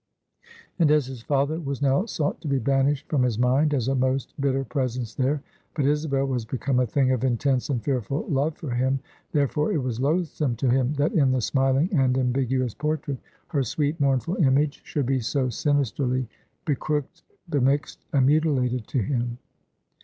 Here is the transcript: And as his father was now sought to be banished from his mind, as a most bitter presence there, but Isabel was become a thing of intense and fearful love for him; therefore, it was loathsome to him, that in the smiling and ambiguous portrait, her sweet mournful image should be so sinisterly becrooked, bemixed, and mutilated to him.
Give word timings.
And 0.79 0.89
as 0.89 1.05
his 1.05 1.21
father 1.21 1.59
was 1.59 1.79
now 1.79 2.07
sought 2.07 2.41
to 2.41 2.47
be 2.47 2.57
banished 2.57 3.07
from 3.07 3.21
his 3.21 3.37
mind, 3.37 3.71
as 3.71 3.87
a 3.87 3.93
most 3.93 4.33
bitter 4.41 4.63
presence 4.63 5.13
there, 5.13 5.43
but 5.75 5.85
Isabel 5.85 6.25
was 6.25 6.43
become 6.43 6.79
a 6.79 6.87
thing 6.87 7.11
of 7.11 7.23
intense 7.23 7.69
and 7.69 7.83
fearful 7.83 8.25
love 8.27 8.57
for 8.57 8.71
him; 8.71 8.99
therefore, 9.31 9.71
it 9.71 9.77
was 9.77 9.99
loathsome 9.99 10.55
to 10.55 10.71
him, 10.71 10.95
that 10.95 11.11
in 11.13 11.29
the 11.29 11.39
smiling 11.39 11.87
and 11.93 12.17
ambiguous 12.17 12.73
portrait, 12.73 13.19
her 13.49 13.61
sweet 13.61 13.99
mournful 14.01 14.37
image 14.37 14.81
should 14.83 15.05
be 15.05 15.19
so 15.19 15.49
sinisterly 15.49 16.27
becrooked, 16.65 17.21
bemixed, 17.51 18.03
and 18.11 18.25
mutilated 18.25 18.87
to 18.87 19.01
him. 19.03 19.37